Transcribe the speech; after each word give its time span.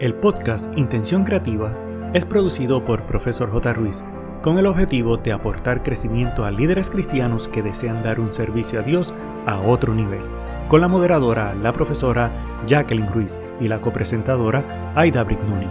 El 0.00 0.14
podcast 0.14 0.72
Intención 0.78 1.24
Creativa 1.24 1.76
es 2.14 2.24
producido 2.24 2.82
por 2.86 3.04
Profesor 3.04 3.52
J. 3.52 3.74
Ruiz 3.74 4.02
con 4.40 4.56
el 4.56 4.64
objetivo 4.64 5.18
de 5.18 5.30
aportar 5.30 5.82
crecimiento 5.82 6.46
a 6.46 6.50
líderes 6.50 6.88
cristianos 6.88 7.48
que 7.48 7.60
desean 7.60 8.02
dar 8.02 8.18
un 8.18 8.32
servicio 8.32 8.80
a 8.80 8.82
Dios 8.82 9.12
a 9.44 9.60
otro 9.60 9.92
nivel, 9.92 10.22
con 10.68 10.80
la 10.80 10.88
moderadora, 10.88 11.52
la 11.52 11.74
profesora 11.74 12.32
Jacqueline 12.66 13.12
Ruiz 13.12 13.38
y 13.60 13.68
la 13.68 13.82
copresentadora 13.82 14.94
Aida 14.96 15.22
Brignoni. 15.22 15.66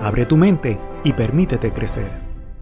Abre 0.00 0.26
tu 0.26 0.36
mente 0.36 0.78
y 1.02 1.12
permítete 1.12 1.72
crecer. 1.72 2.08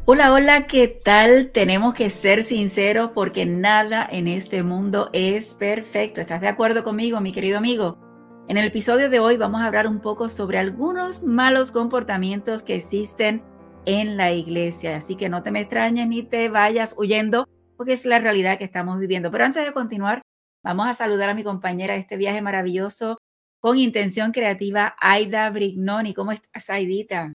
Hola, 0.07 0.32
hola, 0.32 0.66
¿qué 0.66 0.89
tal? 0.89 1.50
Tenemos 1.50 1.93
que 1.93 2.09
ser 2.09 2.45
sinceros 2.45 3.11
porque 3.14 3.45
nada 3.45 4.09
en 4.11 4.27
este 4.27 4.62
mundo 4.62 5.10
es 5.12 5.52
perfecto. 5.52 6.23
¿Estás 6.23 6.41
de 6.41 6.48
acuerdo 6.48 6.82
conmigo, 6.82 7.21
mi 7.21 7.32
querido 7.32 7.59
amigo? 7.59 8.09
En 8.50 8.56
el 8.56 8.66
episodio 8.66 9.09
de 9.10 9.20
hoy 9.20 9.36
vamos 9.36 9.60
a 9.60 9.66
hablar 9.66 9.86
un 9.86 10.00
poco 10.00 10.28
sobre 10.28 10.59
algunos 10.59 11.22
malos 11.22 11.70
comportamientos 11.70 12.64
que 12.64 12.74
existen 12.74 13.45
en 13.86 14.16
la 14.16 14.32
iglesia. 14.32 14.96
Así 14.96 15.14
que 15.14 15.28
no 15.28 15.45
te 15.45 15.52
me 15.52 15.60
extrañes 15.60 16.09
ni 16.09 16.24
te 16.24 16.48
vayas 16.48 16.96
huyendo 16.98 17.46
porque 17.76 17.92
es 17.92 18.04
la 18.04 18.18
realidad 18.18 18.59
que 18.59 18.64
estamos 18.64 18.98
viviendo. 18.98 19.30
Pero 19.30 19.45
antes 19.45 19.64
de 19.64 19.73
continuar, 19.73 20.23
vamos 20.64 20.88
a 20.88 20.95
saludar 20.95 21.28
a 21.28 21.34
mi 21.34 21.45
compañera 21.45 21.95
de 21.95 22.00
este 22.00 22.16
viaje 22.16 22.42
maravilloso 22.42 23.18
con 23.60 23.78
intención 23.78 24.32
creativa, 24.32 24.96
Aida 24.98 25.48
Brignoni. 25.51 26.12
¿Cómo 26.12 26.32
estás, 26.32 26.70
Aidita? 26.70 27.32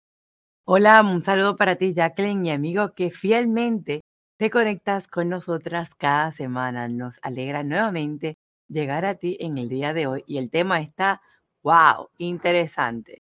Hola, 0.66 1.02
un 1.02 1.24
saludo 1.24 1.56
para 1.56 1.78
ti, 1.78 1.94
Jacqueline, 1.94 2.42
mi 2.42 2.52
amigo, 2.52 2.94
que 2.94 3.10
fielmente 3.10 4.02
te 4.38 4.50
conectas 4.50 5.08
con 5.08 5.30
nosotras 5.30 5.96
cada 5.96 6.34
semana. 6.34 6.90
Nos 6.90 7.20
alegra 7.22 7.64
nuevamente 7.64 8.36
llegar 8.68 9.06
a 9.06 9.16
ti 9.16 9.38
en 9.40 9.58
el 9.58 9.70
día 9.70 9.94
de 9.94 10.08
hoy 10.08 10.24
y 10.28 10.38
el 10.38 10.50
tema 10.50 10.82
está, 10.82 11.22
wow, 11.64 12.10
interesante. 12.18 13.22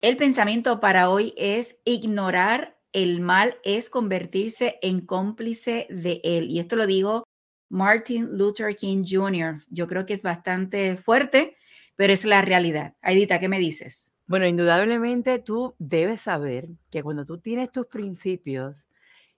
El 0.00 0.16
pensamiento 0.16 0.80
para 0.80 1.10
hoy 1.10 1.34
es 1.36 1.78
ignorar 1.84 2.76
el 2.96 3.20
mal 3.20 3.56
es 3.62 3.90
convertirse 3.90 4.78
en 4.80 5.02
cómplice 5.02 5.86
de 5.90 6.22
él. 6.24 6.50
Y 6.50 6.60
esto 6.60 6.76
lo 6.76 6.86
digo 6.86 7.24
Martin 7.68 8.38
Luther 8.38 8.74
King 8.74 9.04
Jr. 9.06 9.62
Yo 9.68 9.86
creo 9.86 10.06
que 10.06 10.14
es 10.14 10.22
bastante 10.22 10.96
fuerte, 10.96 11.58
pero 11.94 12.14
es 12.14 12.24
la 12.24 12.40
realidad. 12.40 12.94
Aidita, 13.02 13.38
¿qué 13.38 13.50
me 13.50 13.58
dices? 13.58 14.12
Bueno, 14.26 14.46
indudablemente 14.46 15.38
tú 15.40 15.74
debes 15.78 16.22
saber 16.22 16.68
que 16.90 17.02
cuando 17.02 17.26
tú 17.26 17.38
tienes 17.38 17.70
tus 17.70 17.86
principios 17.86 18.88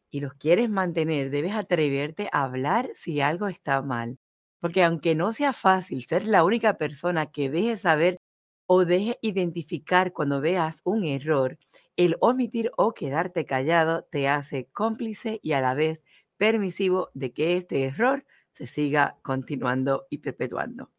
y 0.08 0.20
los 0.20 0.34
quieres 0.34 0.70
mantener, 0.70 1.30
debes 1.30 1.56
atreverte 1.56 2.28
a 2.30 2.44
hablar 2.44 2.90
si 2.94 3.20
algo 3.20 3.48
está 3.48 3.82
mal. 3.82 4.18
Porque 4.60 4.82
aunque 4.82 5.14
no 5.14 5.32
sea 5.32 5.52
fácil 5.52 6.04
ser 6.06 6.26
la 6.26 6.44
única 6.44 6.78
persona 6.78 7.30
que 7.30 7.50
deje 7.50 7.76
saber 7.76 8.18
o 8.66 8.84
deje 8.84 9.18
identificar 9.22 10.12
cuando 10.12 10.40
veas 10.40 10.80
un 10.84 11.04
error, 11.04 11.58
el 11.96 12.16
omitir 12.20 12.70
o 12.76 12.92
quedarte 12.92 13.44
callado 13.44 14.04
te 14.04 14.28
hace 14.28 14.66
cómplice 14.72 15.40
y 15.42 15.52
a 15.52 15.60
la 15.60 15.74
vez 15.74 16.04
permisivo 16.36 17.10
de 17.14 17.32
que 17.32 17.56
este 17.56 17.84
error 17.84 18.24
se 18.52 18.66
siga 18.66 19.16
continuando 19.22 20.06
y 20.10 20.18
perpetuando. 20.18 20.90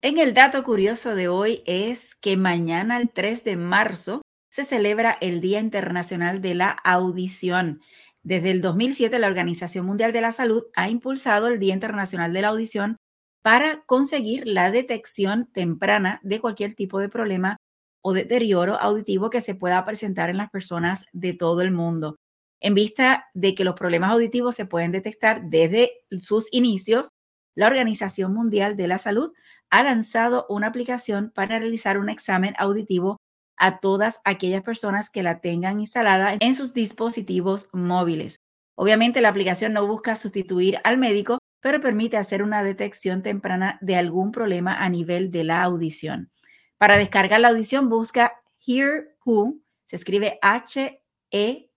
En 0.00 0.18
el 0.18 0.32
dato 0.32 0.62
curioso 0.62 1.14
de 1.14 1.28
hoy 1.28 1.62
es 1.66 2.14
que 2.14 2.36
mañana, 2.36 2.98
el 2.98 3.10
3 3.10 3.44
de 3.44 3.56
marzo, 3.56 4.22
se 4.48 4.64
celebra 4.64 5.18
el 5.20 5.40
Día 5.40 5.60
Internacional 5.60 6.40
de 6.40 6.54
la 6.54 6.70
Audición. 6.70 7.80
Desde 8.24 8.50
el 8.50 8.60
2007, 8.60 9.18
la 9.18 9.28
Organización 9.28 9.86
Mundial 9.86 10.12
de 10.12 10.20
la 10.20 10.32
Salud 10.32 10.64
ha 10.74 10.88
impulsado 10.90 11.46
el 11.48 11.58
Día 11.58 11.74
Internacional 11.74 12.32
de 12.32 12.42
la 12.42 12.48
Audición 12.48 12.96
para 13.42 13.82
conseguir 13.86 14.46
la 14.46 14.70
detección 14.70 15.46
temprana 15.52 16.20
de 16.22 16.40
cualquier 16.40 16.74
tipo 16.74 16.98
de 16.98 17.08
problema 17.08 17.56
o 18.02 18.12
deterioro 18.12 18.80
auditivo 18.80 19.30
que 19.30 19.40
se 19.40 19.54
pueda 19.54 19.84
presentar 19.84 20.30
en 20.30 20.36
las 20.36 20.50
personas 20.50 21.06
de 21.12 21.32
todo 21.32 21.62
el 21.62 21.70
mundo. 21.70 22.16
En 22.60 22.74
vista 22.74 23.26
de 23.34 23.54
que 23.54 23.64
los 23.64 23.74
problemas 23.74 24.10
auditivos 24.10 24.54
se 24.54 24.66
pueden 24.66 24.92
detectar 24.92 25.42
desde 25.44 25.92
sus 26.20 26.48
inicios, 26.52 27.10
la 27.54 27.66
Organización 27.66 28.34
Mundial 28.34 28.76
de 28.76 28.88
la 28.88 28.98
Salud 28.98 29.32
ha 29.70 29.82
lanzado 29.82 30.46
una 30.48 30.68
aplicación 30.68 31.30
para 31.34 31.58
realizar 31.58 31.98
un 31.98 32.08
examen 32.08 32.54
auditivo 32.58 33.17
a 33.58 33.80
todas 33.80 34.20
aquellas 34.24 34.62
personas 34.62 35.10
que 35.10 35.22
la 35.22 35.40
tengan 35.40 35.80
instalada 35.80 36.36
en 36.40 36.54
sus 36.54 36.74
dispositivos 36.74 37.68
móviles. 37.72 38.40
Obviamente 38.74 39.20
la 39.20 39.28
aplicación 39.30 39.72
no 39.72 39.86
busca 39.86 40.14
sustituir 40.14 40.78
al 40.84 40.98
médico, 40.98 41.38
pero 41.60 41.80
permite 41.80 42.16
hacer 42.16 42.42
una 42.42 42.62
detección 42.62 43.22
temprana 43.22 43.78
de 43.80 43.96
algún 43.96 44.30
problema 44.30 44.84
a 44.84 44.88
nivel 44.88 45.30
de 45.30 45.44
la 45.44 45.62
audición. 45.62 46.30
Para 46.78 46.96
descargar 46.96 47.40
la 47.40 47.48
audición 47.48 47.88
busca 47.88 48.40
Hear 48.64 49.16
Who, 49.24 49.58
se 49.86 49.96
escribe 49.96 50.38
H-E-A-R-W-H-O, 50.42 51.72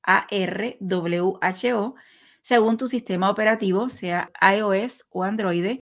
según 2.44 2.78
tu 2.78 2.88
sistema 2.88 3.30
operativo, 3.30 3.90
sea 3.90 4.32
iOS 4.42 5.06
o 5.10 5.24
Android, 5.24 5.80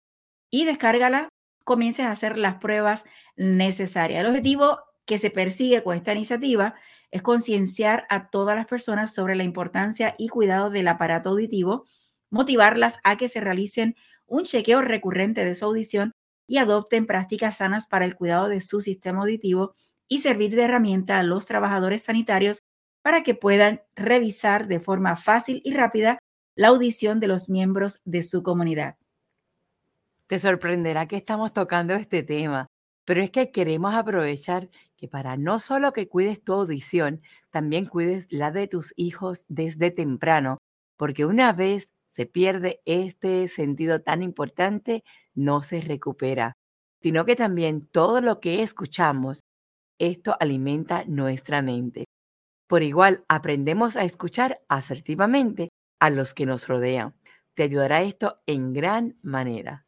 y 0.51 0.65
descárgala, 0.65 1.29
comiences 1.65 2.07
a 2.07 2.11
hacer 2.11 2.39
las 2.39 2.57
pruebas 2.57 3.05
necesarias. 3.37 4.21
El 4.21 4.29
objetivo 4.29 4.79
que 5.09 5.19
se 5.19 5.31
persigue 5.31 5.83
con 5.83 5.97
esta 5.97 6.13
iniciativa 6.13 6.75
es 7.11 7.23
concienciar 7.23 8.07
a 8.11 8.29
todas 8.29 8.55
las 8.55 8.67
personas 8.67 9.15
sobre 9.15 9.37
la 9.37 9.43
importancia 9.43 10.15
y 10.19 10.29
cuidado 10.29 10.69
del 10.69 10.87
aparato 10.87 11.31
auditivo, 11.31 11.87
motivarlas 12.31 12.99
a 13.05 13.17
que 13.17 13.27
se 13.27 13.41
realicen 13.41 13.97
un 14.27 14.45
chequeo 14.45 14.83
recurrente 14.83 15.47
de 15.47 15.55
su 15.55 15.65
audición 15.65 16.13
y 16.47 16.59
adopten 16.59 17.07
prácticas 17.07 17.57
sanas 17.57 17.87
para 17.87 18.05
el 18.05 18.17
cuidado 18.17 18.49
de 18.49 18.61
su 18.61 18.83
sistema 18.83 19.21
auditivo 19.21 19.73
y 20.09 20.19
servir 20.19 20.55
de 20.55 20.65
herramienta 20.65 21.19
a 21.19 21.23
los 21.23 21.47
trabajadores 21.47 22.03
sanitarios 22.05 22.61
para 23.01 23.23
que 23.23 23.35
puedan 23.35 23.81
revisar 23.97 24.69
de 24.69 24.79
forma 24.79 25.17
fácil 25.17 25.63
y 25.65 25.73
rápida 25.73 26.19
la 26.55 26.69
audición 26.69 27.19
de 27.19 27.29
los 27.29 27.49
miembros 27.49 28.03
de 28.05 28.23
su 28.23 28.43
comunidad. 28.43 28.97
Te 30.27 30.39
sorprenderá 30.39 31.09
que 31.09 31.17
estamos 31.17 31.55
tocando 31.55 31.95
este 31.95 32.23
tema, 32.23 32.67
pero 33.07 33.23
es 33.23 33.31
que 33.31 33.51
queremos 33.51 33.95
aprovechar 33.95 34.69
que 34.99 35.09
para 35.09 35.37
no 35.37 35.61
solo 35.61 35.93
que 35.93 36.09
cuides 36.09 36.43
tu 36.43 36.53
audición, 36.53 37.23
también 37.51 37.87
cuides 37.87 38.27
la 38.31 38.51
de 38.51 38.67
tus 38.67 38.93
hijos 38.97 39.45
desde 39.49 39.91
temprano, 39.91 40.59
porque 40.97 41.25
una 41.25 41.53
vez 41.53 41.89
se 42.09 42.27
pierde 42.27 42.83
este 42.85 43.47
sentido 43.49 44.03
tan 44.03 44.23
importante, 44.23 45.05
no 45.35 45.63
se 45.63 45.81
recupera, 45.81 46.55
sino 47.01 47.25
que 47.25 47.37
también 47.37 47.87
todo 47.87 48.21
lo 48.21 48.41
que 48.41 48.63
escuchamos, 48.63 49.41
esto 50.01 50.37
alimenta 50.41 51.05
nuestra 51.07 51.63
mente. 51.63 52.05
Por 52.69 52.83
igual, 52.83 53.25
aprendemos 53.29 53.97
a 53.97 54.05
escuchar 54.05 54.61
asertivamente 54.69 55.71
a 56.01 56.11
los 56.11 56.35
que 56.35 56.47
nos 56.47 56.69
rodean. 56.69 57.15
Te 57.55 57.63
ayudará 57.65 58.03
esto 58.03 58.41
en 58.47 58.73
gran 58.73 59.19
manera. 59.23 59.88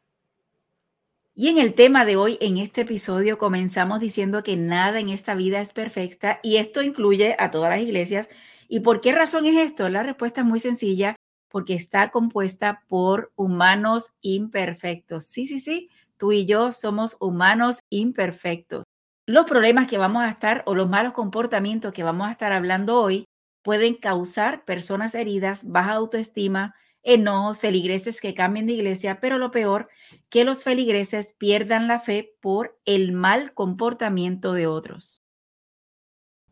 Y 1.33 1.47
en 1.47 1.57
el 1.57 1.73
tema 1.75 2.03
de 2.03 2.17
hoy, 2.17 2.37
en 2.41 2.57
este 2.57 2.81
episodio, 2.81 3.37
comenzamos 3.37 4.01
diciendo 4.01 4.43
que 4.43 4.57
nada 4.57 4.99
en 4.99 5.07
esta 5.07 5.33
vida 5.33 5.61
es 5.61 5.71
perfecta 5.71 6.41
y 6.43 6.57
esto 6.57 6.81
incluye 6.81 7.37
a 7.39 7.51
todas 7.51 7.69
las 7.69 7.79
iglesias. 7.79 8.29
¿Y 8.67 8.81
por 8.81 8.99
qué 8.99 9.13
razón 9.13 9.45
es 9.45 9.55
esto? 9.55 9.87
La 9.87 10.03
respuesta 10.03 10.41
es 10.41 10.47
muy 10.47 10.59
sencilla, 10.59 11.15
porque 11.47 11.73
está 11.73 12.11
compuesta 12.11 12.83
por 12.89 13.31
humanos 13.37 14.11
imperfectos. 14.19 15.25
Sí, 15.25 15.45
sí, 15.45 15.59
sí, 15.59 15.89
tú 16.17 16.33
y 16.33 16.45
yo 16.45 16.73
somos 16.73 17.15
humanos 17.21 17.79
imperfectos. 17.89 18.83
Los 19.25 19.45
problemas 19.45 19.87
que 19.87 19.97
vamos 19.97 20.23
a 20.23 20.29
estar 20.29 20.63
o 20.65 20.75
los 20.75 20.89
malos 20.89 21.13
comportamientos 21.13 21.93
que 21.93 22.03
vamos 22.03 22.27
a 22.27 22.31
estar 22.33 22.51
hablando 22.51 22.99
hoy 22.99 23.23
pueden 23.63 23.95
causar 23.95 24.65
personas 24.65 25.15
heridas, 25.15 25.63
baja 25.63 25.93
autoestima, 25.93 26.75
enojos, 27.03 27.59
feligreses 27.59 28.21
que 28.21 28.33
cambien 28.33 28.67
de 28.67 28.73
iglesia, 28.73 29.19
pero 29.19 29.37
lo 29.37 29.51
peor, 29.51 29.89
que 30.29 30.45
los 30.45 30.63
feligreses 30.63 31.33
pierdan 31.37 31.87
la 31.87 31.99
fe 31.99 32.35
por 32.41 32.79
el 32.85 33.11
mal 33.11 33.53
comportamiento 33.53 34.53
de 34.53 34.67
otros. 34.67 35.21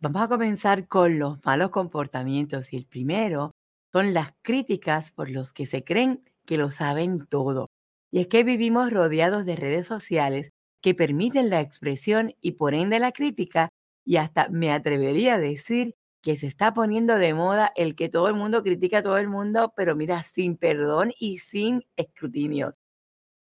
Vamos 0.02 0.22
a 0.22 0.28
comenzar 0.30 0.88
con 0.88 1.20
los 1.20 1.44
malos 1.44 1.72
comportamientos 1.72 2.72
y 2.74 2.78
el 2.78 2.86
primero 2.86 3.52
son 3.92 4.14
las 4.14 4.34
críticas 4.42 5.12
por 5.12 5.30
los 5.30 5.52
que 5.52 5.66
se 5.66 5.84
creen 5.84 6.24
que 6.46 6.58
lo 6.58 6.72
saben 6.72 7.26
todo. 7.28 7.68
Y 8.12 8.20
es 8.22 8.28
que 8.28 8.44
vivimos 8.44 8.92
rodeados 8.92 9.46
de 9.46 9.56
redes 9.56 9.86
sociales 9.88 10.52
que 10.82 10.96
permiten 10.96 11.50
la 11.50 11.60
expresión 11.62 12.34
y 12.42 12.54
por 12.54 12.74
ende 12.74 13.00
la 13.00 13.12
crítica 13.12 13.70
y 14.06 14.18
hasta 14.18 14.48
me 14.50 14.72
atrevería 14.72 15.36
a 15.36 15.40
decir 15.40 15.96
que 16.22 16.38
se 16.38 16.48
está 16.48 16.74
poniendo 16.74 17.18
de 17.18 17.34
moda 17.34 17.72
el 17.76 17.96
que 17.96 18.10
todo 18.10 18.28
el 18.28 18.36
mundo 18.36 18.64
critica 18.64 19.00
a 19.00 19.04
todo 19.04 19.18
el 19.18 19.30
mundo, 19.30 19.74
pero 19.76 19.96
mira, 19.96 20.24
sin 20.24 20.58
perdón 20.58 21.12
y 21.20 21.40
sin 21.40 21.84
escrutinios. 21.96 22.76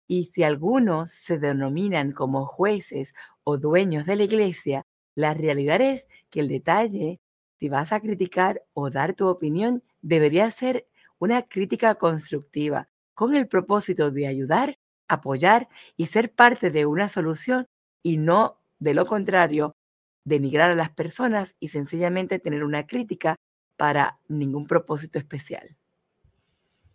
Y 0.07 0.25
si 0.33 0.43
algunos 0.43 1.11
se 1.11 1.39
denominan 1.39 2.11
como 2.11 2.45
jueces 2.45 3.13
o 3.43 3.57
dueños 3.57 4.05
de 4.05 4.15
la 4.17 4.23
iglesia, 4.23 4.85
la 5.15 5.33
realidad 5.33 5.81
es 5.81 6.07
que 6.29 6.41
el 6.41 6.49
detalle, 6.49 7.19
si 7.57 7.69
vas 7.69 7.91
a 7.93 7.99
criticar 7.99 8.63
o 8.73 8.89
dar 8.89 9.13
tu 9.13 9.27
opinión, 9.27 9.83
debería 10.01 10.49
ser 10.51 10.87
una 11.19 11.43
crítica 11.43 11.95
constructiva, 11.95 12.89
con 13.13 13.35
el 13.35 13.47
propósito 13.47 14.11
de 14.11 14.27
ayudar, 14.27 14.77
apoyar 15.07 15.67
y 15.97 16.07
ser 16.07 16.33
parte 16.33 16.71
de 16.71 16.85
una 16.85 17.09
solución 17.09 17.67
y 18.03 18.17
no, 18.17 18.59
de 18.79 18.93
lo 18.93 19.05
contrario, 19.05 19.75
denigrar 20.23 20.71
a 20.71 20.75
las 20.75 20.89
personas 20.89 21.55
y 21.59 21.69
sencillamente 21.69 22.39
tener 22.39 22.63
una 22.63 22.85
crítica 22.87 23.35
para 23.77 24.19
ningún 24.27 24.67
propósito 24.67 25.17
especial. 25.17 25.75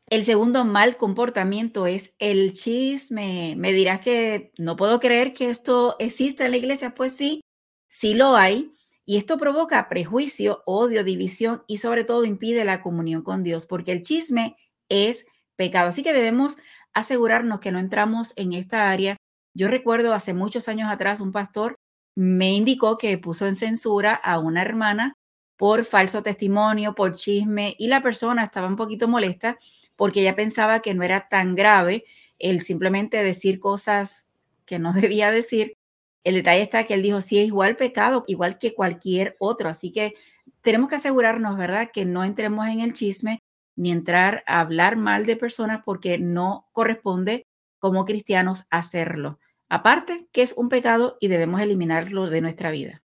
El 0.09 0.25
segundo 0.25 0.65
mal 0.65 0.97
comportamiento 0.97 1.89
es 1.89 2.15
el 2.21 2.55
chisme. 2.55 3.55
Me 3.57 3.73
dirás 3.73 4.01
que 4.01 4.53
no 4.57 4.77
puedo 4.77 5.01
creer 5.01 5.35
que 5.35 5.51
esto 5.51 5.97
exista 5.99 6.45
en 6.45 6.53
la 6.53 6.59
iglesia. 6.59 6.95
Pues 6.95 7.13
sí, 7.13 7.41
sí 7.89 8.15
lo 8.15 8.37
hay. 8.37 8.73
Y 9.05 9.17
esto 9.17 9.37
provoca 9.37 9.89
prejuicio, 9.89 10.63
odio, 10.65 11.03
división 11.03 11.65
y 11.67 11.79
sobre 11.79 12.05
todo 12.05 12.25
impide 12.25 12.65
la 12.65 12.83
comunión 12.83 13.23
con 13.23 13.43
Dios, 13.43 13.67
porque 13.67 13.93
el 13.93 14.03
chisme 14.03 14.57
es 14.89 15.27
pecado. 15.57 15.89
Así 15.89 16.03
que 16.03 16.13
debemos 16.13 16.57
asegurarnos 16.93 17.61
que 17.61 17.73
no 17.73 17.79
entramos 17.79 18.33
en 18.37 18.53
esta 18.53 18.91
área. 18.91 19.17
Yo 19.55 19.69
recuerdo 19.69 20.13
hace 20.13 20.35
muchos 20.35 20.69
años 20.69 20.89
atrás 20.91 21.21
un 21.21 21.33
pastor 21.33 21.77
me 22.17 22.53
indicó 22.53 22.99
que 22.99 23.17
puso 23.19 23.47
en 23.47 23.55
censura 23.55 24.15
a 24.15 24.39
una 24.39 24.63
hermana 24.63 25.17
por 25.57 25.85
falso 25.85 26.23
testimonio, 26.23 26.95
por 26.95 27.15
chisme, 27.15 27.77
y 27.79 27.89
la 27.89 28.03
persona 28.03 28.45
estaba 28.45 28.67
un 28.69 28.77
poquito 28.77 29.07
molesta 29.07 29.59
porque 29.97 30.21
ella 30.21 30.35
pensaba 30.37 30.81
que 30.81 30.95
no 30.95 31.03
era 31.03 31.29
tan 31.29 31.55
grave 31.55 32.05
el 32.39 32.61
simplemente 32.63 33.23
decir 33.23 33.61
cosas 33.61 34.27
que 34.67 34.79
no 34.79 34.93
debía 34.95 35.31
decir. 35.31 35.77
El 36.25 36.35
detalle 36.35 36.63
está 36.63 36.85
que 36.85 36.95
él 36.95 37.03
dijo, 37.03 37.21
sí, 37.21 37.39
es 37.39 37.47
igual 37.47 37.77
pecado, 37.77 38.25
igual 38.27 38.59
que 38.59 38.75
cualquier 38.75 39.37
otro. 39.39 39.69
Así 39.69 39.93
que 39.93 40.15
tenemos 40.61 40.89
que 40.89 40.97
asegurarnos, 40.97 41.57
¿verdad?, 41.57 41.91
que 41.93 42.05
no 42.05 42.25
entremos 42.25 42.67
en 42.67 42.81
el 42.81 42.93
chisme 42.93 43.43
ni 43.77 43.93
entrar 43.93 44.43
a 44.47 44.61
hablar 44.61 44.97
mal 44.97 45.27
de 45.27 45.37
personas 45.37 45.83
porque 45.85 46.19
no 46.19 46.67
corresponde 46.73 47.47
como 47.79 48.05
cristianos 48.05 48.65
hacerlo. 48.71 49.39
Aparte, 49.69 50.29
que 50.33 50.43
es 50.43 50.55
un 50.57 50.69
pecado 50.69 51.17
y 51.21 51.29
debemos 51.29 51.61
eliminarlo 51.61 52.31
de 52.31 52.41
nuestra 52.41 52.71
vida. 52.71 53.03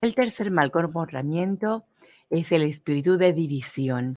El 0.00 0.14
tercer 0.14 0.50
mal 0.50 0.70
comportamiento 0.70 1.84
es 2.30 2.52
el 2.52 2.62
espíritu 2.62 3.18
de 3.18 3.32
división. 3.32 4.16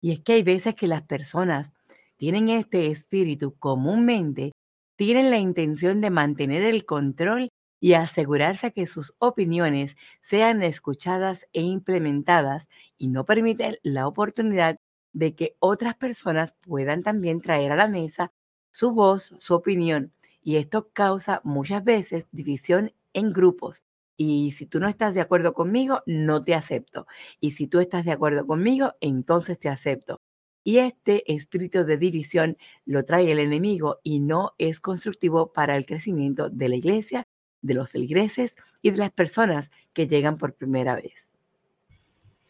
Y 0.00 0.12
es 0.12 0.20
que 0.20 0.34
hay 0.34 0.42
veces 0.42 0.74
que 0.74 0.86
las 0.86 1.02
personas 1.02 1.74
tienen 2.16 2.48
este 2.48 2.90
espíritu 2.90 3.54
comúnmente, 3.58 4.52
tienen 4.96 5.30
la 5.30 5.38
intención 5.38 6.00
de 6.00 6.10
mantener 6.10 6.62
el 6.62 6.86
control 6.86 7.48
y 7.80 7.94
asegurarse 7.94 8.72
que 8.72 8.86
sus 8.86 9.14
opiniones 9.18 9.96
sean 10.22 10.62
escuchadas 10.62 11.46
e 11.52 11.60
implementadas 11.62 12.68
y 12.96 13.08
no 13.08 13.24
permiten 13.26 13.78
la 13.82 14.06
oportunidad 14.06 14.76
de 15.12 15.34
que 15.34 15.56
otras 15.58 15.96
personas 15.96 16.54
puedan 16.62 17.02
también 17.02 17.40
traer 17.40 17.72
a 17.72 17.76
la 17.76 17.88
mesa 17.88 18.32
su 18.70 18.92
voz, 18.92 19.34
su 19.38 19.54
opinión. 19.54 20.12
Y 20.46 20.58
esto 20.58 20.90
causa 20.92 21.40
muchas 21.42 21.82
veces 21.82 22.28
división 22.30 22.92
en 23.12 23.32
grupos 23.32 23.82
y 24.16 24.52
si 24.52 24.64
tú 24.64 24.78
no 24.78 24.86
estás 24.88 25.12
de 25.12 25.20
acuerdo 25.20 25.54
conmigo, 25.54 26.04
no 26.06 26.44
te 26.44 26.54
acepto. 26.54 27.08
Y 27.40 27.50
si 27.50 27.66
tú 27.66 27.80
estás 27.80 28.04
de 28.04 28.12
acuerdo 28.12 28.46
conmigo, 28.46 28.92
entonces 29.00 29.58
te 29.58 29.68
acepto. 29.68 30.20
Y 30.62 30.78
este 30.78 31.32
espíritu 31.34 31.84
de 31.84 31.96
división 31.96 32.58
lo 32.84 33.04
trae 33.04 33.32
el 33.32 33.40
enemigo 33.40 33.98
y 34.04 34.20
no 34.20 34.52
es 34.56 34.78
constructivo 34.78 35.52
para 35.52 35.76
el 35.76 35.84
crecimiento 35.84 36.48
de 36.48 36.68
la 36.68 36.76
iglesia, 36.76 37.24
de 37.60 37.74
los 37.74 37.90
feligreses 37.90 38.54
y 38.82 38.92
de 38.92 38.98
las 38.98 39.10
personas 39.10 39.72
que 39.94 40.06
llegan 40.06 40.38
por 40.38 40.54
primera 40.54 40.94
vez. 40.94 41.34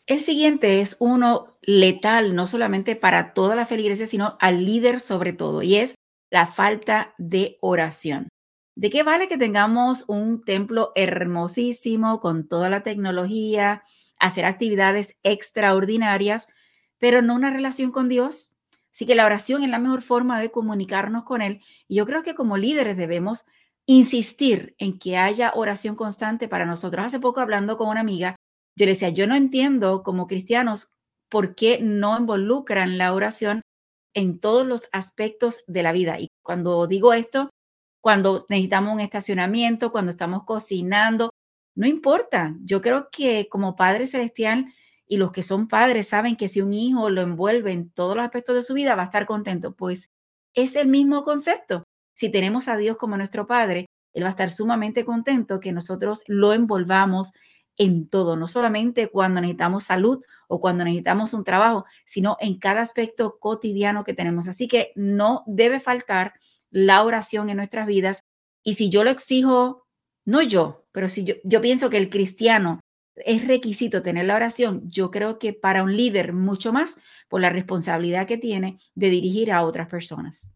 El 0.04 0.20
siguiente 0.20 0.82
es 0.82 0.98
uno 0.98 1.56
letal, 1.62 2.34
no 2.34 2.46
solamente 2.46 2.94
para 2.94 3.32
toda 3.32 3.56
la 3.56 3.64
feligresía, 3.64 4.06
sino 4.06 4.36
al 4.38 4.66
líder 4.66 5.00
sobre 5.00 5.32
todo, 5.32 5.62
y 5.62 5.76
es 5.76 5.94
la 6.30 6.46
falta 6.46 7.14
de 7.18 7.58
oración. 7.60 8.28
¿De 8.74 8.90
qué 8.90 9.02
vale 9.02 9.26
que 9.28 9.38
tengamos 9.38 10.04
un 10.06 10.44
templo 10.44 10.92
hermosísimo 10.94 12.20
con 12.20 12.46
toda 12.46 12.68
la 12.68 12.82
tecnología, 12.82 13.82
hacer 14.18 14.44
actividades 14.44 15.18
extraordinarias, 15.22 16.48
pero 16.98 17.22
no 17.22 17.34
una 17.34 17.50
relación 17.50 17.90
con 17.90 18.08
Dios? 18.08 18.54
Así 18.92 19.06
que 19.06 19.14
la 19.14 19.26
oración 19.26 19.62
es 19.64 19.70
la 19.70 19.78
mejor 19.78 20.02
forma 20.02 20.40
de 20.40 20.50
comunicarnos 20.50 21.24
con 21.24 21.42
Él. 21.42 21.62
Y 21.88 21.96
yo 21.96 22.06
creo 22.06 22.22
que 22.22 22.34
como 22.34 22.56
líderes 22.56 22.96
debemos 22.96 23.44
insistir 23.86 24.74
en 24.78 24.98
que 24.98 25.16
haya 25.16 25.52
oración 25.54 25.96
constante 25.96 26.48
para 26.48 26.66
nosotros. 26.66 27.06
Hace 27.06 27.20
poco 27.20 27.40
hablando 27.40 27.76
con 27.76 27.88
una 27.88 28.00
amiga, 28.00 28.36
yo 28.76 28.84
le 28.84 28.92
decía, 28.92 29.08
yo 29.10 29.26
no 29.26 29.34
entiendo 29.34 30.02
como 30.02 30.26
cristianos 30.26 30.90
por 31.30 31.54
qué 31.54 31.78
no 31.82 32.18
involucran 32.18 32.98
la 32.98 33.14
oración 33.14 33.62
en 34.16 34.40
todos 34.40 34.66
los 34.66 34.88
aspectos 34.92 35.62
de 35.66 35.82
la 35.82 35.92
vida. 35.92 36.18
Y 36.18 36.30
cuando 36.42 36.86
digo 36.86 37.12
esto, 37.12 37.50
cuando 38.00 38.46
necesitamos 38.48 38.94
un 38.94 39.00
estacionamiento, 39.00 39.92
cuando 39.92 40.10
estamos 40.10 40.44
cocinando, 40.44 41.30
no 41.74 41.86
importa. 41.86 42.56
Yo 42.64 42.80
creo 42.80 43.10
que 43.12 43.46
como 43.50 43.76
Padre 43.76 44.06
Celestial 44.06 44.72
y 45.06 45.18
los 45.18 45.32
que 45.32 45.42
son 45.42 45.68
padres 45.68 46.08
saben 46.08 46.36
que 46.36 46.48
si 46.48 46.62
un 46.62 46.72
hijo 46.72 47.10
lo 47.10 47.20
envuelve 47.20 47.72
en 47.72 47.90
todos 47.90 48.16
los 48.16 48.24
aspectos 48.24 48.54
de 48.54 48.62
su 48.62 48.72
vida, 48.72 48.94
va 48.94 49.02
a 49.02 49.06
estar 49.06 49.26
contento. 49.26 49.74
Pues 49.76 50.08
es 50.54 50.76
el 50.76 50.88
mismo 50.88 51.22
concepto. 51.22 51.84
Si 52.14 52.30
tenemos 52.30 52.68
a 52.68 52.78
Dios 52.78 52.96
como 52.96 53.18
nuestro 53.18 53.46
Padre, 53.46 53.84
Él 54.14 54.24
va 54.24 54.28
a 54.28 54.30
estar 54.30 54.48
sumamente 54.50 55.04
contento 55.04 55.60
que 55.60 55.72
nosotros 55.72 56.24
lo 56.26 56.54
envolvamos 56.54 57.32
en 57.78 58.08
todo, 58.08 58.36
no 58.36 58.48
solamente 58.48 59.08
cuando 59.08 59.40
necesitamos 59.40 59.84
salud 59.84 60.22
o 60.48 60.60
cuando 60.60 60.84
necesitamos 60.84 61.34
un 61.34 61.44
trabajo, 61.44 61.84
sino 62.04 62.36
en 62.40 62.58
cada 62.58 62.80
aspecto 62.80 63.38
cotidiano 63.38 64.04
que 64.04 64.14
tenemos. 64.14 64.48
Así 64.48 64.68
que 64.68 64.92
no 64.94 65.42
debe 65.46 65.80
faltar 65.80 66.34
la 66.70 67.02
oración 67.02 67.50
en 67.50 67.58
nuestras 67.58 67.86
vidas. 67.86 68.22
Y 68.62 68.74
si 68.74 68.90
yo 68.90 69.04
lo 69.04 69.10
exijo, 69.10 69.86
no 70.24 70.42
yo, 70.42 70.86
pero 70.92 71.08
si 71.08 71.24
yo, 71.24 71.34
yo 71.44 71.60
pienso 71.60 71.90
que 71.90 71.98
el 71.98 72.10
cristiano 72.10 72.80
es 73.16 73.46
requisito 73.46 74.02
tener 74.02 74.26
la 74.26 74.36
oración, 74.36 74.82
yo 74.90 75.10
creo 75.10 75.38
que 75.38 75.52
para 75.52 75.82
un 75.82 75.96
líder 75.96 76.32
mucho 76.32 76.72
más 76.72 76.96
por 77.28 77.40
la 77.40 77.50
responsabilidad 77.50 78.26
que 78.26 78.38
tiene 78.38 78.78
de 78.94 79.08
dirigir 79.08 79.52
a 79.52 79.62
otras 79.62 79.88
personas. 79.88 80.52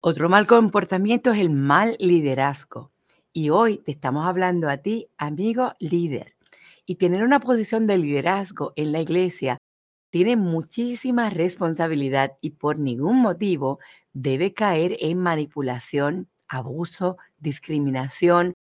Otro 0.00 0.28
mal 0.28 0.46
comportamiento 0.46 1.30
es 1.30 1.40
el 1.40 1.50
mal 1.50 1.96
liderazgo. 1.98 2.91
Y 3.32 3.50
hoy 3.50 3.78
te 3.78 3.92
estamos 3.92 4.26
hablando 4.26 4.68
a 4.68 4.78
ti, 4.78 5.08
amigo 5.16 5.72
líder. 5.78 6.34
Y 6.86 6.96
tener 6.96 7.22
una 7.24 7.40
posición 7.40 7.86
de 7.86 7.98
liderazgo 7.98 8.72
en 8.76 8.92
la 8.92 9.00
iglesia 9.00 9.58
tiene 10.10 10.36
muchísima 10.36 11.30
responsabilidad 11.30 12.32
y 12.42 12.50
por 12.50 12.78
ningún 12.78 13.18
motivo 13.22 13.78
debe 14.12 14.52
caer 14.54 14.96
en 15.00 15.18
manipulación, 15.18 16.28
abuso, 16.48 17.16
discriminación 17.38 18.54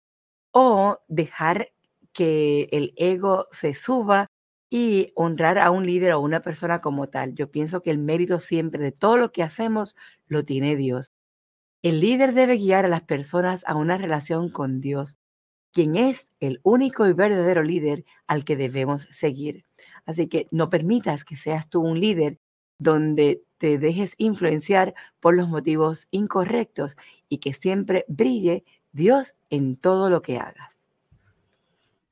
o 0.51 0.99
dejar 1.07 1.71
que 2.13 2.69
el 2.71 2.93
ego 2.97 3.47
se 3.51 3.73
suba 3.75 4.27
y 4.69 5.11
honrar 5.15 5.59
a 5.59 5.71
un 5.71 5.85
líder 5.87 6.13
o 6.13 6.21
una 6.21 6.41
persona 6.41 6.81
como 6.81 7.07
tal. 7.09 7.35
Yo 7.35 7.51
pienso 7.51 7.81
que 7.81 7.91
el 7.91 7.99
mérito 7.99 8.39
siempre 8.39 8.83
de 8.83 8.91
todo 8.93 9.17
lo 9.17 9.31
que 9.31 9.43
hacemos 9.43 9.95
lo 10.27 10.45
tiene 10.45 10.75
Dios. 10.75 11.11
El 11.81 12.01
líder 12.01 12.33
debe 12.33 12.57
guiar 12.57 12.85
a 12.85 12.89
las 12.89 13.03
personas 13.03 13.63
a 13.65 13.75
una 13.75 13.97
relación 13.97 14.49
con 14.49 14.81
Dios, 14.81 15.17
quien 15.71 15.95
es 15.95 16.27
el 16.39 16.59
único 16.63 17.07
y 17.07 17.13
verdadero 17.13 17.63
líder 17.63 18.03
al 18.27 18.43
que 18.43 18.57
debemos 18.57 19.07
seguir. 19.11 19.65
Así 20.05 20.27
que 20.27 20.47
no 20.51 20.69
permitas 20.69 21.23
que 21.23 21.37
seas 21.37 21.69
tú 21.69 21.81
un 21.81 21.99
líder 21.99 22.39
donde 22.79 23.43
te 23.59 23.77
dejes 23.77 24.13
influenciar 24.17 24.93
por 25.19 25.35
los 25.35 25.47
motivos 25.47 26.07
incorrectos 26.11 26.97
y 27.29 27.37
que 27.37 27.53
siempre 27.53 28.05
brille 28.07 28.63
Dios 28.91 29.35
en 29.49 29.77
todo 29.77 30.09
lo 30.09 30.21
que 30.21 30.37
hagas. 30.37 30.91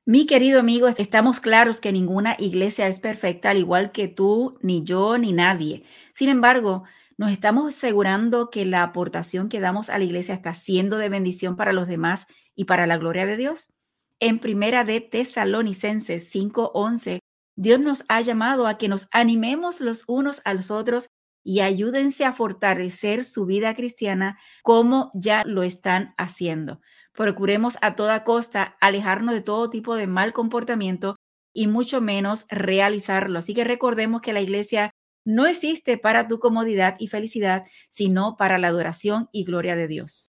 Mi 0.05 0.25
querido 0.25 0.61
amigo, 0.61 0.87
estamos 0.87 1.41
claros 1.41 1.81
que 1.81 1.91
ninguna 1.91 2.37
iglesia 2.39 2.87
es 2.87 3.01
perfecta, 3.01 3.49
al 3.49 3.57
igual 3.57 3.91
que 3.91 4.07
tú, 4.07 4.57
ni 4.61 4.83
yo, 4.83 5.17
ni 5.17 5.33
nadie. 5.33 5.83
Sin 6.13 6.29
embargo, 6.29 6.85
nos 7.17 7.31
estamos 7.31 7.67
asegurando 7.67 8.49
que 8.49 8.65
la 8.65 8.83
aportación 8.83 9.49
que 9.49 9.59
damos 9.59 9.89
a 9.89 9.97
la 9.97 10.05
iglesia 10.05 10.35
está 10.35 10.53
siendo 10.53 10.97
de 10.97 11.09
bendición 11.09 11.55
para 11.55 11.73
los 11.73 11.87
demás 11.87 12.27
y 12.55 12.65
para 12.65 12.87
la 12.87 12.97
gloria 12.97 13.25
de 13.25 13.37
Dios. 13.37 13.73
En 14.19 14.39
primera 14.39 14.83
de 14.83 15.01
Tesalonicenses 15.01 16.29
5:11 16.29 17.19
Dios 17.55 17.79
nos 17.79 18.05
ha 18.07 18.21
llamado 18.21 18.67
a 18.67 18.77
que 18.77 18.87
nos 18.87 19.07
animemos 19.11 19.81
los 19.81 20.03
unos 20.07 20.41
a 20.45 20.53
los 20.53 20.69
otros 20.69 21.07
y 21.43 21.61
ayúdense 21.61 22.23
a 22.23 22.33
fortalecer 22.33 23.23
su 23.23 23.45
vida 23.45 23.73
cristiana 23.73 24.37
como 24.63 25.11
ya 25.15 25.43
lo 25.43 25.63
están 25.63 26.13
haciendo. 26.17 26.81
Procuremos 27.13 27.77
a 27.81 27.95
toda 27.95 28.23
costa 28.23 28.77
alejarnos 28.79 29.33
de 29.33 29.41
todo 29.41 29.71
tipo 29.71 29.95
de 29.95 30.05
mal 30.05 30.33
comportamiento 30.33 31.15
y 31.51 31.65
mucho 31.65 31.99
menos 31.99 32.45
realizarlo. 32.49 33.39
Así 33.39 33.55
que 33.55 33.63
recordemos 33.63 34.21
que 34.21 34.33
la 34.33 34.41
iglesia 34.41 34.91
no 35.27 35.45
existe 35.45 35.97
para 35.97 36.29
tu 36.29 36.39
comodidad 36.39 36.95
y 36.99 37.09
felicidad, 37.09 37.65
sino 37.89 38.37
para 38.37 38.57
la 38.57 38.69
adoración 38.69 39.27
y 39.33 39.43
gloria 39.43 39.75
de 39.75 39.89
Dios. 39.89 40.31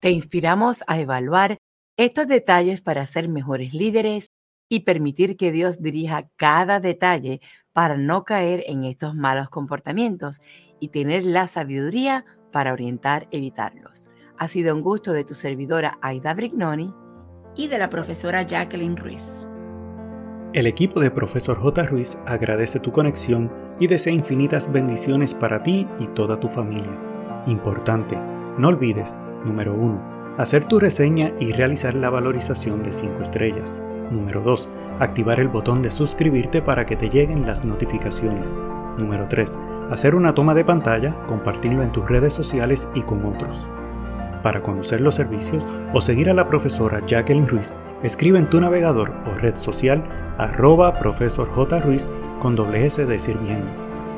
Te 0.00 0.10
inspiramos 0.10 0.84
a 0.86 1.00
evaluar 1.00 1.58
estos 1.96 2.28
detalles 2.28 2.82
para 2.82 3.04
ser 3.08 3.28
mejores 3.28 3.74
líderes 3.74 4.30
y 4.68 4.80
permitir 4.80 5.36
que 5.36 5.50
Dios 5.50 5.82
dirija 5.82 6.30
cada 6.36 6.78
detalle 6.78 7.40
para 7.72 7.96
no 7.96 8.22
caer 8.22 8.62
en 8.68 8.84
estos 8.84 9.16
malos 9.16 9.50
comportamientos 9.50 10.40
y 10.78 10.90
tener 10.90 11.24
la 11.24 11.48
sabiduría 11.48 12.24
para 12.52 12.72
orientar, 12.72 13.26
evitarlos. 13.32 14.06
Ha 14.38 14.46
sido 14.46 14.72
un 14.72 14.82
gusto 14.82 15.12
de 15.12 15.24
tu 15.24 15.34
servidora 15.34 15.98
Aida 16.00 16.32
Brignoni 16.32 16.94
y 17.56 17.66
de 17.66 17.78
la 17.78 17.90
profesora 17.90 18.42
Jacqueline 18.42 18.96
Ruiz. 18.96 19.48
El 20.52 20.66
equipo 20.66 20.98
de 20.98 21.12
Profesor 21.12 21.60
J. 21.60 21.84
Ruiz 21.84 22.18
agradece 22.26 22.80
tu 22.80 22.90
conexión 22.90 23.69
y 23.80 23.88
desea 23.88 24.12
infinitas 24.12 24.70
bendiciones 24.70 25.34
para 25.34 25.64
ti 25.64 25.88
y 25.98 26.06
toda 26.08 26.38
tu 26.38 26.48
familia. 26.48 26.92
Importante, 27.46 28.16
no 28.58 28.68
olvides, 28.68 29.16
número 29.44 29.74
1, 29.74 30.36
hacer 30.38 30.66
tu 30.66 30.78
reseña 30.78 31.32
y 31.40 31.52
realizar 31.52 31.94
la 31.94 32.10
valorización 32.10 32.82
de 32.82 32.92
5 32.92 33.22
estrellas. 33.22 33.82
Número 34.10 34.42
2, 34.42 34.68
activar 35.00 35.40
el 35.40 35.48
botón 35.48 35.82
de 35.82 35.90
suscribirte 35.90 36.60
para 36.62 36.84
que 36.84 36.96
te 36.96 37.08
lleguen 37.08 37.46
las 37.46 37.64
notificaciones. 37.64 38.54
Número 38.98 39.26
3, 39.28 39.58
hacer 39.90 40.14
una 40.14 40.34
toma 40.34 40.54
de 40.54 40.64
pantalla, 40.64 41.16
compartirlo 41.26 41.82
en 41.82 41.90
tus 41.90 42.06
redes 42.08 42.34
sociales 42.34 42.88
y 42.94 43.02
con 43.02 43.24
otros. 43.24 43.68
Para 44.42 44.62
conocer 44.62 45.00
los 45.00 45.14
servicios 45.14 45.66
o 45.92 46.00
seguir 46.00 46.30
a 46.30 46.34
la 46.34 46.48
profesora 46.48 47.04
Jacqueline 47.06 47.48
Ruiz, 47.48 47.74
escribe 48.02 48.38
en 48.38 48.48
tu 48.48 48.60
navegador 48.60 49.12
o 49.26 49.38
red 49.38 49.56
social 49.56 50.02
arroba 50.38 50.98
profesor 50.98 51.48
J. 51.50 51.78
Ruiz 51.80 52.10
con 52.40 52.56
doble 52.56 52.86
S 52.86 53.06
de 53.06 53.18
sirviendo. 53.20 53.70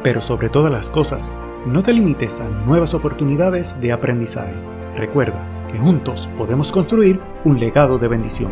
Pero 0.03 0.23
sobre 0.23 0.49
todas 0.49 0.73
las 0.73 0.89
cosas, 0.89 1.31
no 1.67 1.83
te 1.83 1.93
limites 1.93 2.41
a 2.41 2.49
nuevas 2.49 2.95
oportunidades 2.95 3.79
de 3.83 3.93
aprendizaje. 3.93 4.55
Recuerda 4.97 5.47
que 5.71 5.79
juntos 5.79 6.29
podemos 6.39 6.73
construir 6.73 7.21
un 7.45 7.61
legado 7.61 7.99
de 7.99 8.09
bendición. 8.09 8.51